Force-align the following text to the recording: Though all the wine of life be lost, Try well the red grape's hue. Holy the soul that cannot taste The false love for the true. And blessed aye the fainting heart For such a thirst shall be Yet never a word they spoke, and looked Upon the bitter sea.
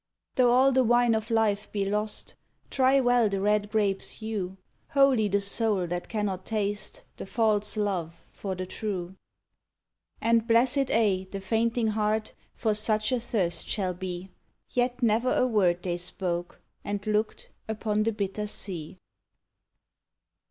Though 0.33 0.49
all 0.49 0.71
the 0.71 0.83
wine 0.83 1.13
of 1.13 1.29
life 1.29 1.71
be 1.71 1.85
lost, 1.85 2.33
Try 2.71 2.99
well 2.99 3.29
the 3.29 3.39
red 3.39 3.69
grape's 3.69 4.09
hue. 4.13 4.57
Holy 4.93 5.27
the 5.27 5.39
soul 5.41 5.85
that 5.85 6.09
cannot 6.09 6.43
taste 6.43 7.03
The 7.17 7.27
false 7.27 7.77
love 7.77 8.23
for 8.27 8.55
the 8.55 8.65
true. 8.65 9.15
And 10.19 10.47
blessed 10.47 10.89
aye 10.89 11.27
the 11.29 11.39
fainting 11.39 11.89
heart 11.89 12.33
For 12.55 12.73
such 12.73 13.11
a 13.11 13.19
thirst 13.19 13.69
shall 13.69 13.93
be 13.93 14.31
Yet 14.71 15.03
never 15.03 15.31
a 15.35 15.45
word 15.45 15.83
they 15.83 15.97
spoke, 15.97 16.63
and 16.83 17.05
looked 17.05 17.49
Upon 17.67 18.01
the 18.01 18.11
bitter 18.11 18.47
sea. 18.47 18.97